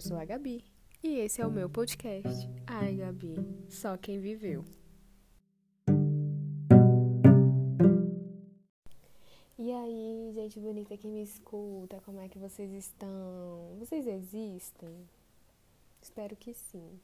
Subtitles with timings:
[0.00, 0.64] Eu sou a Gabi
[1.02, 2.48] e esse é o meu podcast.
[2.66, 3.34] Ai, Gabi,
[3.68, 4.64] só quem viveu.
[9.58, 13.76] E aí, gente bonita que me escuta, como é que vocês estão?
[13.78, 15.06] Vocês existem?
[16.00, 16.98] Espero que sim.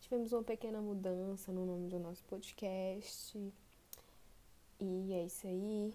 [0.00, 3.38] Tivemos uma pequena mudança no nome do nosso podcast.
[4.78, 5.94] E é isso aí.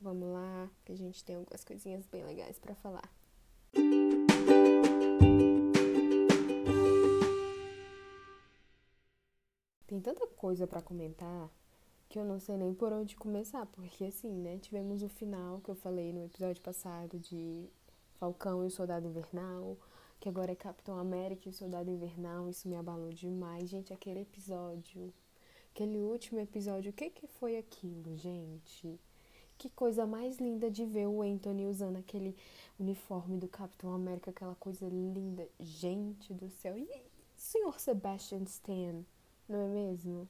[0.00, 3.19] Vamos lá, que a gente tem algumas coisinhas bem legais para falar.
[9.90, 11.50] Tem tanta coisa para comentar
[12.08, 15.68] que eu não sei nem por onde começar, porque assim, né, tivemos o final que
[15.68, 17.68] eu falei no episódio passado de
[18.14, 19.76] Falcão e o Soldado Invernal,
[20.20, 23.68] que agora é Capitão América e o Soldado Invernal, isso me abalou demais.
[23.68, 25.12] Gente, aquele episódio,
[25.74, 28.96] aquele último episódio, o que que foi aquilo, gente?
[29.58, 32.36] Que coisa mais linda de ver o Anthony usando aquele
[32.78, 35.48] uniforme do Capitão América, aquela coisa linda.
[35.58, 36.78] Gente do céu.
[36.78, 36.88] E
[37.34, 39.04] senhor Sebastian Stan,
[39.50, 40.28] não é mesmo?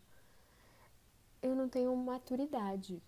[1.43, 3.03] Eu não tenho maturidade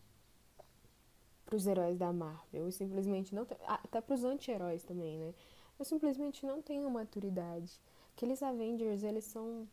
[1.45, 2.65] para os heróis da Marvel.
[2.67, 3.61] Eu simplesmente não tenho.
[3.67, 5.35] Até para os anti-heróis também, né?
[5.79, 7.81] Eu simplesmente não tenho maturidade.
[8.15, 9.67] Aqueles Avengers, eles são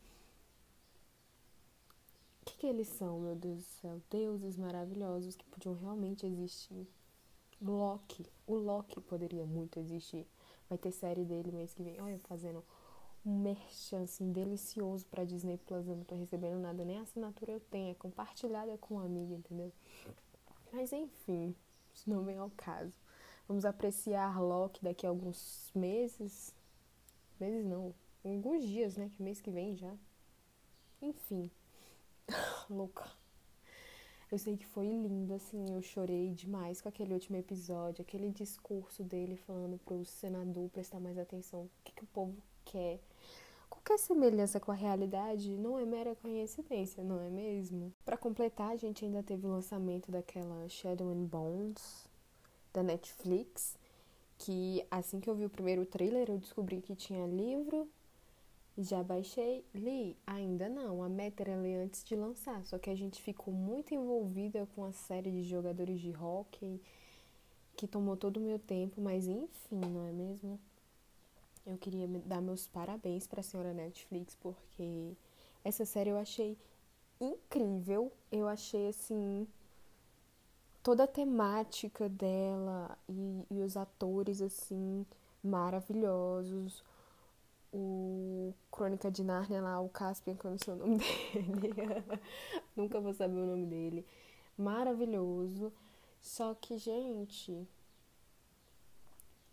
[2.49, 4.01] que, que eles são, meu Deus do céu?
[4.09, 6.87] Deuses maravilhosos que podiam realmente existir.
[7.61, 8.25] Loki.
[8.47, 10.25] O Loki poderia muito existir.
[10.67, 11.99] Vai ter série dele mês que vem.
[12.01, 12.63] Olha, fazendo
[13.25, 15.87] um merchan assim, delicioso pra Disney Plus.
[15.87, 17.91] Eu não tô recebendo nada, nem assinatura eu tenho.
[17.91, 19.71] É compartilhada com um amigo, entendeu?
[20.71, 21.55] Mas enfim,
[21.93, 22.93] isso não vem ao caso.
[23.47, 26.53] Vamos apreciar Loki daqui a alguns meses.
[27.39, 29.09] Meses não, alguns dias, né?
[29.15, 29.93] Que mês que vem já.
[31.01, 31.49] Enfim.
[32.69, 33.09] louca.
[34.31, 39.03] Eu sei que foi lindo, assim, eu chorei demais com aquele último episódio, aquele discurso
[39.03, 42.37] dele falando pro senador prestar mais atenção, o que, que o povo
[42.69, 42.99] quer.
[43.69, 47.93] Qualquer semelhança com a realidade não é mera coincidência, não é mesmo?
[48.05, 52.07] Para completar, a gente ainda teve o lançamento daquela Shadow and Bones
[52.73, 53.75] da Netflix,
[54.37, 57.89] que assim que eu vi o primeiro trailer, eu descobri que tinha livro,
[58.77, 60.15] já baixei, li?
[60.25, 61.03] Ainda não.
[61.03, 62.65] A meta era ler antes de lançar.
[62.65, 66.79] Só que a gente ficou muito envolvida com a série de jogadores de hockey
[67.75, 70.59] que tomou todo o meu tempo, mas enfim, não é mesmo?
[71.69, 75.15] Eu queria dar meus parabéns para a senhora Netflix porque
[75.63, 76.57] essa série eu achei
[77.21, 78.11] incrível.
[78.31, 79.47] Eu achei assim
[80.81, 85.05] toda a temática dela e, e os atores assim
[85.43, 86.83] maravilhosos
[87.71, 90.97] o Crônica de Nárnia lá, o Caspian, que eu não sei o nome
[91.61, 92.03] dele.
[92.75, 94.03] Nunca vou saber o nome dele.
[94.57, 95.71] Maravilhoso.
[96.19, 97.67] Só que, gente,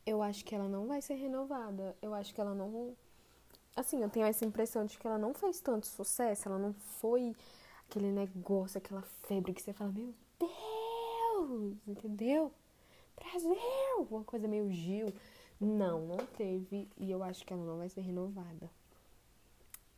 [0.06, 1.97] eu acho que ela não vai ser renovada.
[2.00, 2.97] Eu acho que ela não.
[3.75, 6.49] Assim, eu tenho essa impressão de que ela não fez tanto sucesso.
[6.49, 7.34] Ela não foi
[7.89, 12.53] aquele negócio, aquela febre que você fala, meu Deus, entendeu?
[13.16, 14.06] Brasil!
[14.11, 15.12] Uma coisa meio Gil.
[15.61, 18.71] Não, não teve e eu acho que ela não vai ser renovada.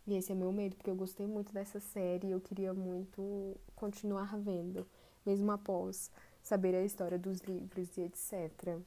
[0.07, 3.57] E esse é meu medo, porque eu gostei muito dessa série e eu queria muito
[3.77, 4.87] continuar vendo,
[5.27, 6.11] mesmo após
[6.43, 8.81] saber a história dos livros e etc.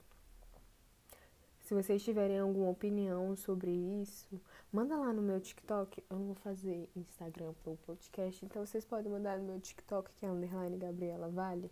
[1.71, 4.41] Se vocês tiverem alguma opinião sobre isso,
[4.73, 6.03] manda lá no meu TikTok.
[6.09, 10.25] Eu não vou fazer Instagram pro podcast, então vocês podem mandar no meu TikTok, que
[10.25, 11.71] é underline Gabriela Vale.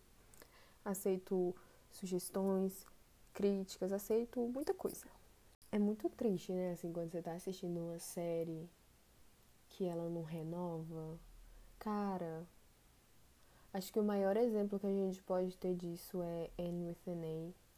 [0.85, 1.53] Aceito
[1.91, 2.85] sugestões,
[3.33, 5.05] críticas, aceito muita coisa.
[5.69, 8.69] É muito triste, né, assim, quando você tá assistindo uma série
[9.67, 11.19] que ela não renova.
[11.77, 12.47] Cara,
[13.73, 17.49] acho que o maior exemplo que a gente pode ter disso é Anne with an
[17.49, 17.68] A.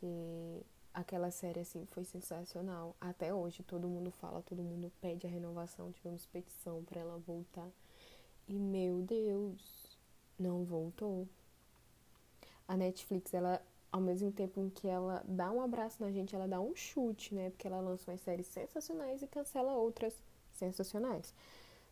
[0.00, 2.96] Porque aquela série, assim, foi sensacional.
[2.98, 5.92] Até hoje, todo mundo fala, todo mundo pede a renovação.
[5.92, 7.68] Tivemos petição para ela voltar.
[8.48, 9.98] E, meu Deus,
[10.38, 11.28] não voltou.
[12.66, 13.62] A Netflix, ela
[13.92, 17.34] ao mesmo tempo em que ela dá um abraço na gente, ela dá um chute,
[17.34, 17.50] né?
[17.50, 20.14] Porque ela lança umas séries sensacionais e cancela outras
[20.52, 21.34] sensacionais.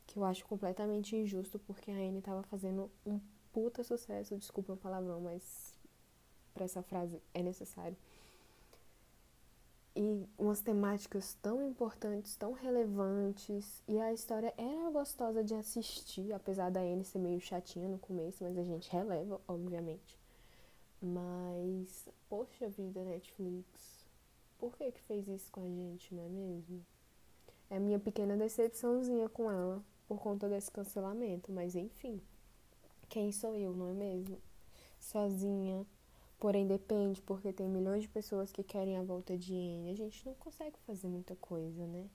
[0.07, 3.21] Que eu acho completamente injusto, porque a Anne tava fazendo um
[3.53, 4.37] puta sucesso.
[4.37, 5.78] Desculpa o palavrão, mas
[6.59, 7.97] para essa frase é necessário.
[9.95, 13.83] E umas temáticas tão importantes, tão relevantes.
[13.87, 18.43] E a história era gostosa de assistir, apesar da Anne ser meio chatinha no começo,
[18.43, 20.19] mas a gente releva, obviamente.
[21.01, 24.05] Mas, poxa vida, Netflix,
[24.59, 26.85] por que que fez isso com a gente, não é mesmo?
[27.71, 32.21] É a minha pequena decepçãozinha com ela por conta desse cancelamento, mas enfim,
[33.09, 34.41] quem sou eu, não é mesmo?
[34.99, 35.87] Sozinha,
[36.39, 39.91] Porém, depende, porque tem milhões de pessoas que querem a volta de N.
[39.91, 42.09] A gente não consegue fazer muita coisa, né?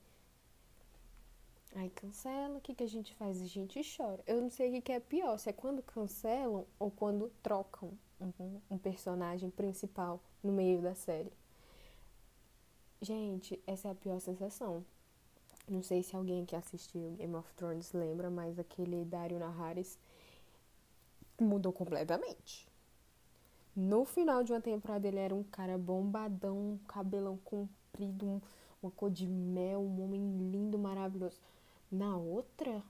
[1.76, 3.42] Aí cancela, o que, que a gente faz?
[3.42, 4.24] A gente chora.
[4.28, 7.92] Eu não sei o que é pior, se é quando cancelam ou quando trocam
[8.70, 11.34] um personagem principal no meio da série.
[13.02, 14.86] Gente, essa é a pior sensação.
[15.68, 19.98] Não sei se alguém que assistiu Game of Thrones lembra, mas aquele Dario Naharis
[21.40, 22.72] mudou completamente.
[23.76, 28.42] No final de uma temporada ele era um cara bombadão, um cabelão comprido, um,
[28.82, 31.40] uma cor de mel, um homem lindo, maravilhoso.
[31.92, 32.84] Na outra,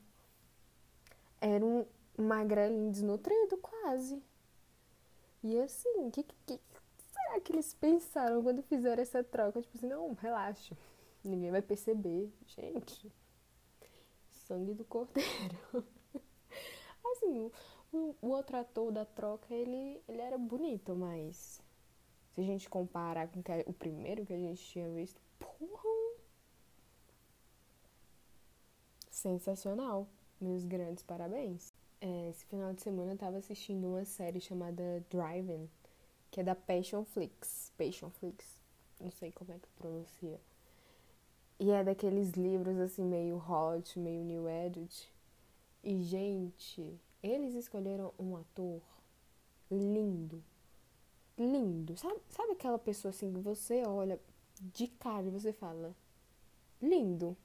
[1.39, 1.85] era um
[2.18, 4.21] magrelinho desnutrido, quase.
[5.44, 6.59] E assim, o que, que,
[7.12, 9.62] será que eles pensaram quando fizeram essa troca?
[9.62, 10.75] Tipo assim, não, relaxa,
[11.24, 12.31] ninguém vai perceber.
[12.45, 13.12] Gente,
[14.31, 15.27] sangue do cordeiro.
[17.12, 17.51] assim,
[17.94, 21.62] o, outro ator da troca, ele, ele era bonito, mas
[22.34, 25.90] se a gente comparar com o primeiro que a gente tinha visto, porra,
[29.10, 30.07] sensacional.
[30.42, 31.74] Meus grandes parabéns.
[32.01, 35.69] É, esse final de semana eu tava assistindo uma série chamada Driving,
[36.30, 37.72] que é da Passion Flix.
[37.78, 38.60] Passion Flix.
[39.00, 40.40] Não sei como é que pronuncia.
[41.60, 45.13] E é daqueles livros assim, meio hot, meio new edit.
[45.81, 48.81] E, gente, eles escolheram um ator
[49.71, 50.43] lindo.
[51.37, 51.97] Lindo.
[51.97, 54.19] Sabe, sabe aquela pessoa assim que você olha
[54.61, 55.95] de cara e você fala
[56.81, 57.35] lindo?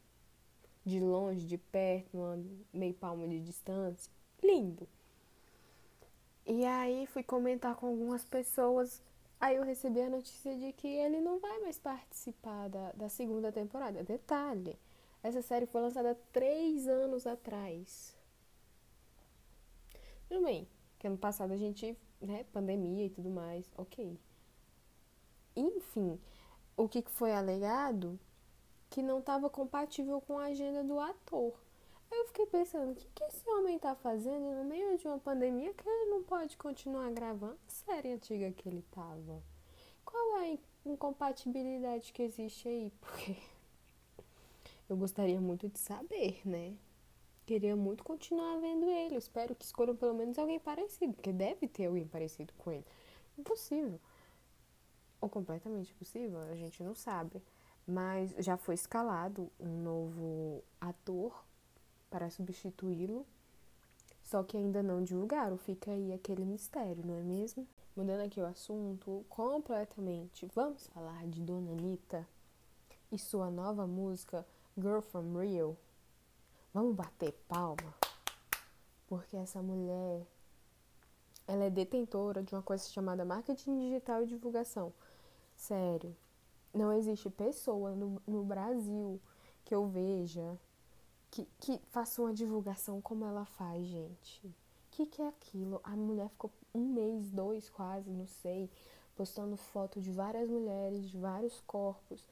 [0.89, 2.43] de longe, de perto, uma
[2.73, 4.11] meio palmo de distância.
[4.43, 4.89] Lindo.
[6.47, 9.03] E aí fui comentar com algumas pessoas.
[9.39, 13.53] Aí eu recebi a notícia de que ele não vai mais participar da, da segunda
[13.53, 14.03] temporada.
[14.03, 14.77] Detalhe,
[15.23, 18.17] essa série foi lançada três anos atrás.
[20.29, 24.19] Tudo bem, que ano passado a gente, né, pandemia e tudo mais, ok.
[25.57, 26.21] Enfim,
[26.77, 28.19] o que foi alegado
[28.91, 31.55] que não estava compatível com a agenda do ator.
[32.11, 35.75] Eu fiquei pensando, o que, que esse homem está fazendo no meio de uma pandemia
[35.75, 39.43] que ele não pode continuar gravando a série antiga que ele estava?
[40.05, 40.59] Qual é a
[40.89, 42.91] incompatibilidade que existe aí?
[43.01, 43.37] Porque
[44.89, 46.75] eu gostaria muito de saber, né?
[47.49, 49.17] Queria muito continuar vendo ele.
[49.17, 52.85] Espero que escolham pelo menos alguém parecido, porque deve ter alguém parecido com ele.
[53.39, 53.99] Impossível.
[55.21, 57.43] Ou completamente impossível, a gente não sabe
[57.89, 61.43] mas já foi escalado um novo ator
[62.11, 63.27] para substituí-lo,
[64.23, 67.67] só que ainda não divulgaram, fica aí aquele mistério, não é mesmo?
[67.97, 72.29] Mudando aqui o assunto completamente, vamos falar de Dona Anitta
[73.11, 74.47] e sua nova música
[74.77, 75.75] Girl From Rio.
[76.73, 77.95] Vamos bater palma,
[79.07, 80.27] porque essa mulher,
[81.47, 84.93] ela é detentora de uma coisa chamada marketing digital e divulgação.
[85.57, 86.15] Sério,
[86.75, 89.19] não existe pessoa no, no Brasil
[89.65, 90.59] que eu veja
[91.31, 94.47] que, que faça uma divulgação como ela faz, gente.
[94.47, 94.55] O
[94.91, 95.81] que, que é aquilo?
[95.83, 98.71] A mulher ficou um mês, dois quase, não sei,
[99.17, 102.29] postando foto de várias mulheres, de vários corpos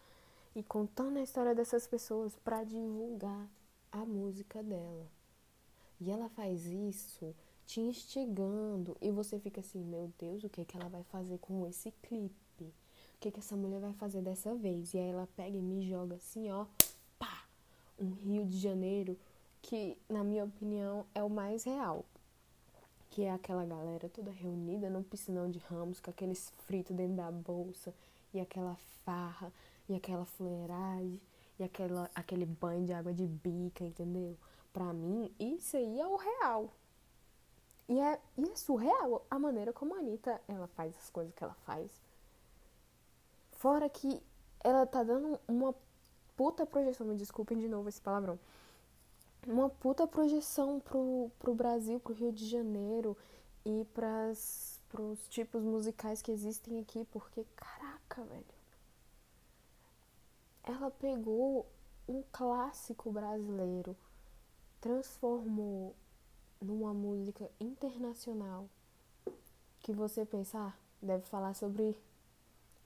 [0.55, 3.49] e contando a história dessas pessoas para divulgar
[3.93, 5.07] a música dela.
[6.01, 7.35] E ela faz isso
[7.65, 11.67] te instigando e você fica assim, meu Deus, o que, que ela vai fazer com
[11.67, 12.37] esse clipe?
[13.17, 14.93] o que, que essa mulher vai fazer dessa vez?
[14.93, 16.67] E aí ela pega e me joga assim, ó,
[17.19, 17.45] pá,
[17.99, 19.19] um Rio de Janeiro
[19.63, 22.05] que, na minha opinião, é o mais real.
[23.09, 27.31] Que é aquela galera toda reunida num piscinão de ramos, com aqueles fritos dentro da
[27.31, 27.95] bolsa,
[28.35, 29.51] e aquela farra,
[29.89, 31.19] e aquela fuleiragem,
[31.59, 34.37] e aquela, aquele banho de água de bica, entendeu?
[34.73, 36.71] Pra mim, isso aí é o real.
[37.89, 41.43] E é, e é surreal a maneira como a Anitta ela faz as coisas que
[41.43, 41.91] ela faz.
[43.53, 44.21] Fora que
[44.63, 45.75] ela tá dando uma
[46.37, 48.39] puta projeção, me desculpem de novo esse palavrão.
[49.47, 53.17] Uma puta projeção pro, pro Brasil, pro Rio de Janeiro
[53.65, 58.45] e pras, pros tipos musicais que existem aqui, porque caraca, velho.
[60.67, 61.65] Ela pegou
[62.09, 63.97] um clássico brasileiro,
[64.81, 65.95] transformou
[66.61, 68.69] numa música internacional
[69.81, 71.97] que você pensar ah, deve falar sobre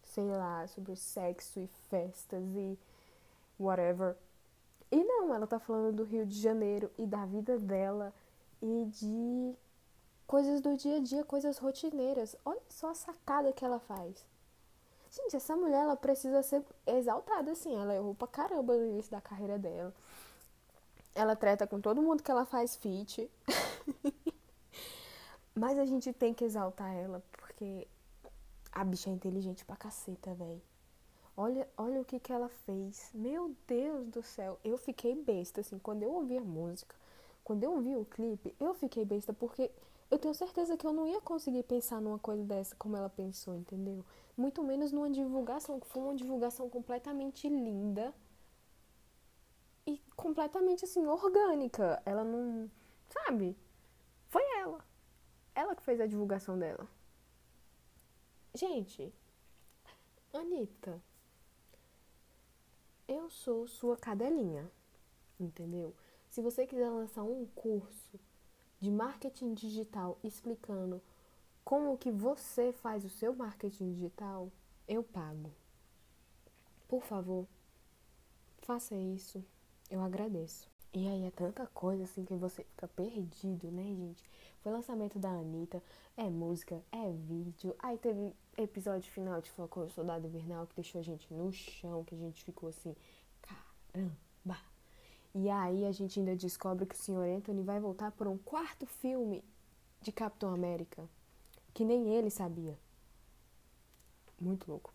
[0.03, 2.79] sei lá, sobre sexo e festas e
[3.59, 4.17] whatever.
[4.91, 8.13] E não, ela tá falando do Rio de Janeiro e da vida dela
[8.61, 9.55] e de
[10.27, 12.37] coisas do dia a dia, coisas rotineiras.
[12.45, 14.27] Olha só a sacada que ela faz.
[15.11, 17.75] Gente, essa mulher, ela precisa ser exaltada, assim.
[17.77, 19.93] Ela errou pra caramba no início da carreira dela.
[21.15, 23.31] Ela treta com todo mundo que ela faz feat.
[25.55, 27.87] Mas a gente tem que exaltar ela, porque
[28.73, 30.63] A bicha é inteligente pra caceta, velho.
[31.37, 33.11] Olha, olha o que que ela fez.
[33.15, 34.59] Meu Deus do céu.
[34.65, 36.95] Eu fiquei besta, assim, quando eu ouvi a música,
[37.45, 39.71] quando eu ouvi o clipe, eu fiquei besta porque
[40.11, 43.55] eu tenho certeza que eu não ia conseguir pensar numa coisa dessa como ela pensou,
[43.55, 44.05] entendeu?
[44.37, 48.13] Muito menos numa divulgação, que foi uma divulgação completamente linda
[49.87, 52.03] e completamente assim orgânica.
[52.05, 52.69] Ela não,
[53.09, 53.57] sabe?
[54.29, 54.85] Foi ela.
[55.55, 56.89] Ela que fez a divulgação dela.
[58.55, 59.13] Gente,
[60.33, 61.01] Anitta,
[63.07, 64.69] eu sou sua cadelinha,
[65.39, 65.95] entendeu?
[66.29, 68.19] Se você quiser lançar um curso
[68.81, 71.03] de marketing digital explicando
[71.65, 74.51] como que você faz o seu marketing digital,
[74.89, 75.53] eu pago.
[76.89, 77.47] Por favor,
[78.63, 79.45] faça isso.
[79.91, 80.69] Eu agradeço.
[80.93, 84.25] E aí é tanta coisa assim que você fica perdido, né, gente?
[84.63, 85.83] Foi lançamento da Anitta,
[86.17, 87.75] é música, é vídeo.
[87.79, 92.15] Aí teve episódio final de Falcão Soldado Invernal que deixou a gente no chão, que
[92.15, 92.97] a gente ficou assim,
[93.41, 94.30] caramba.
[95.35, 97.37] E aí a gente ainda descobre que o Sr.
[97.37, 99.45] Anthony vai voltar por um quarto filme
[100.01, 101.09] de Capitão América,
[101.73, 102.77] que nem ele sabia.
[104.41, 104.93] Muito louco.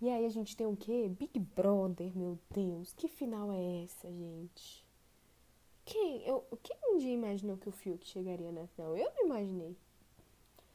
[0.00, 1.08] E aí a gente tem o quê?
[1.08, 2.92] Big Brother, meu Deus.
[2.92, 4.84] Que final é essa, gente?
[5.86, 8.96] Quem, eu, quem um dia imaginou que o Fiuk chegaria na final?
[8.96, 9.76] Eu não imaginei.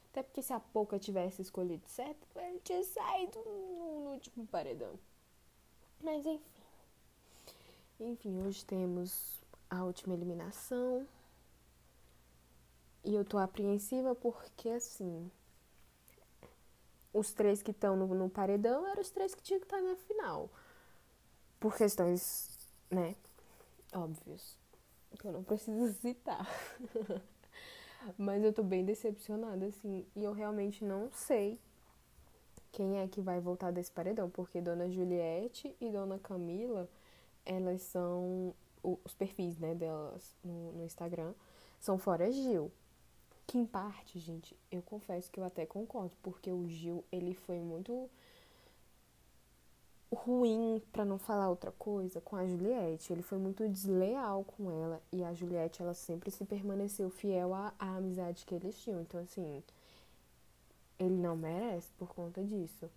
[0.09, 4.97] Até porque se a Pouca tivesse escolhido certo, ele tinha saído no, no último paredão.
[6.01, 6.60] Mas enfim.
[8.03, 11.07] Enfim, hoje temos a última eliminação.
[13.03, 15.29] E eu tô apreensiva porque, assim,
[17.13, 19.95] os três que estão no, no, paredão eram os três que tinham que estar na
[19.95, 20.49] final.
[21.59, 22.57] Por questões,
[22.89, 23.15] né,
[23.93, 24.57] óbvias.
[25.19, 26.47] Que eu não preciso citar.
[28.17, 30.07] Mas eu tô bem decepcionada, assim.
[30.15, 31.59] E eu realmente não sei
[32.71, 34.27] quem é que vai voltar desse paredão.
[34.27, 36.89] Porque Dona Juliette e Dona Camila
[37.45, 38.53] elas são.
[38.83, 41.33] Os perfis né, delas no, no Instagram
[41.79, 42.71] são fora Gil.
[43.45, 47.59] Que em parte, gente, eu confesso que eu até concordo, porque o Gil, ele foi
[47.59, 48.09] muito
[50.13, 53.13] ruim, para não falar outra coisa, com a Juliette.
[53.13, 55.01] Ele foi muito desleal com ela.
[55.11, 59.01] E a Juliette, ela sempre se permaneceu fiel à, à amizade que eles tinham.
[59.01, 59.63] Então, assim,
[60.99, 62.89] ele não merece por conta disso.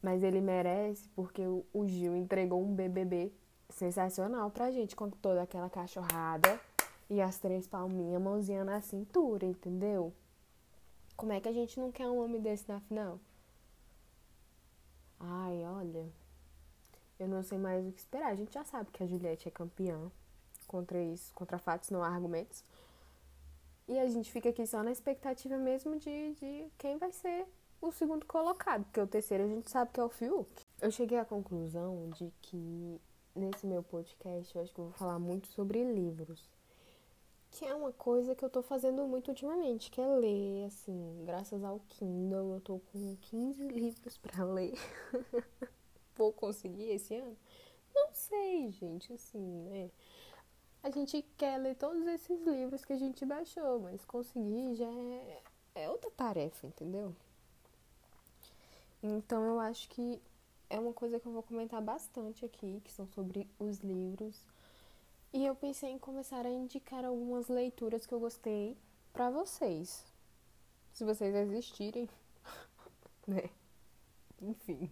[0.00, 3.32] Mas ele merece porque o, o Gil entregou um BBB
[3.78, 6.60] sensacional pra gente, com toda aquela cachorrada
[7.08, 10.12] e as três palminhas, mãozinha na cintura, entendeu?
[11.16, 13.18] Como é que a gente não quer um homem desse na final?
[15.18, 16.06] Ai, olha,
[17.18, 18.30] eu não sei mais o que esperar.
[18.30, 20.10] A gente já sabe que a Juliette é campeã
[20.66, 22.62] contra isso, contra fatos, não argumentos.
[23.88, 27.46] E a gente fica aqui só na expectativa mesmo de, de quem vai ser
[27.80, 30.62] o segundo colocado, porque o terceiro a gente sabe que é o Fiuk.
[30.80, 33.00] Eu cheguei à conclusão de que
[33.38, 36.48] nesse meu podcast, eu acho que eu vou falar muito sobre livros.
[37.50, 41.64] Que é uma coisa que eu tô fazendo muito ultimamente, que é ler, assim, graças
[41.64, 44.74] ao Kindle, eu tô com 15 livros para ler.
[46.14, 47.36] vou conseguir esse ano?
[47.94, 49.90] Não sei, gente, assim, né?
[50.82, 55.42] A gente quer ler todos esses livros que a gente baixou, mas conseguir já é,
[55.74, 57.14] é outra tarefa, entendeu?
[59.02, 60.20] Então eu acho que
[60.70, 64.44] é uma coisa que eu vou comentar bastante aqui, que são sobre os livros.
[65.32, 68.76] E eu pensei em começar a indicar algumas leituras que eu gostei
[69.12, 70.04] para vocês.
[70.92, 72.08] Se vocês existirem,
[73.26, 73.50] né?
[74.40, 74.90] Enfim.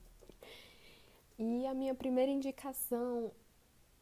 [1.39, 3.31] E a minha primeira indicação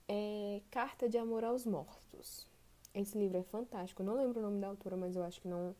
[0.08, 2.46] é Carta de Amor aos Mortos.
[2.94, 4.02] Esse livro é fantástico.
[4.02, 5.74] Não lembro o nome da autora, mas eu acho que não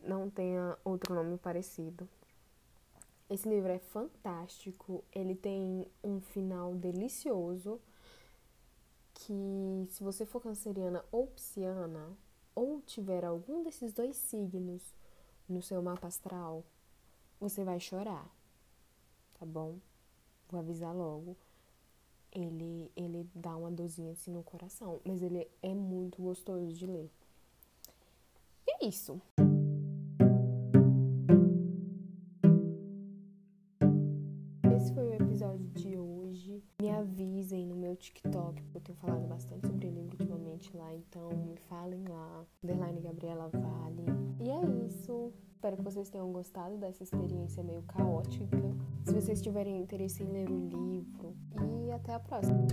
[0.00, 2.08] não tenha outro nome parecido.
[3.30, 7.78] Esse livro é fantástico, ele tem um final delicioso
[9.12, 12.16] que se você for canceriana ou pisciana
[12.54, 14.94] ou tiver algum desses dois signos
[15.46, 16.64] no seu mapa astral,
[17.38, 18.32] você vai chorar.
[19.38, 19.76] Tá bom?
[20.48, 21.36] Vou avisar logo.
[22.32, 27.10] Ele ele dá uma dorzinha assim no coração, mas ele é muito gostoso de ler.
[28.66, 29.20] E é isso.
[38.98, 42.44] Falado bastante sobre livro ultimamente lá, então me falem lá.
[42.62, 44.04] Underline Gabriela Vale.
[44.40, 45.32] E é isso.
[45.54, 48.72] Espero que vocês tenham gostado dessa experiência meio caótica.
[49.04, 51.34] Se vocês tiverem interesse em ler o livro.
[51.86, 52.66] E até a próxima.